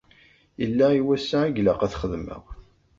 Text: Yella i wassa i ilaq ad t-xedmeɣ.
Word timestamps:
Yella 0.61 0.87
i 0.93 1.01
wassa 1.05 1.39
i 1.45 1.51
ilaq 1.59 1.79
ad 1.81 1.91
t-xedmeɣ. 1.91 2.43